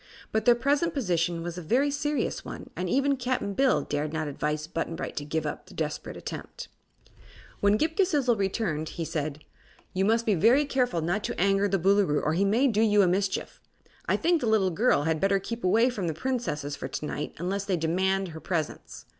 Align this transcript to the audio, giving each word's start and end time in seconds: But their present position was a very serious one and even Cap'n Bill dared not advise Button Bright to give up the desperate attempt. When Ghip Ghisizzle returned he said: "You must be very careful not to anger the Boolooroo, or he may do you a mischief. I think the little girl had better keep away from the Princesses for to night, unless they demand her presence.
But 0.31 0.45
their 0.45 0.55
present 0.55 0.95
position 0.95 1.43
was 1.43 1.59
a 1.59 1.61
very 1.61 1.91
serious 1.91 2.43
one 2.43 2.71
and 2.75 2.89
even 2.89 3.17
Cap'n 3.17 3.53
Bill 3.53 3.83
dared 3.83 4.11
not 4.11 4.27
advise 4.27 4.65
Button 4.65 4.95
Bright 4.95 5.15
to 5.17 5.23
give 5.25 5.45
up 5.45 5.67
the 5.67 5.75
desperate 5.75 6.17
attempt. 6.17 6.69
When 7.59 7.77
Ghip 7.77 7.95
Ghisizzle 7.95 8.35
returned 8.35 8.89
he 8.97 9.05
said: 9.05 9.43
"You 9.93 10.03
must 10.03 10.25
be 10.25 10.33
very 10.33 10.65
careful 10.65 11.01
not 11.01 11.23
to 11.25 11.39
anger 11.39 11.67
the 11.67 11.77
Boolooroo, 11.77 12.19
or 12.23 12.33
he 12.33 12.45
may 12.45 12.67
do 12.67 12.81
you 12.81 13.03
a 13.03 13.07
mischief. 13.07 13.61
I 14.07 14.17
think 14.17 14.41
the 14.41 14.47
little 14.49 14.71
girl 14.71 15.03
had 15.03 15.19
better 15.19 15.37
keep 15.39 15.63
away 15.63 15.91
from 15.91 16.07
the 16.07 16.15
Princesses 16.15 16.75
for 16.75 16.87
to 16.87 17.05
night, 17.05 17.35
unless 17.37 17.65
they 17.65 17.77
demand 17.77 18.29
her 18.29 18.39
presence. 18.39 19.05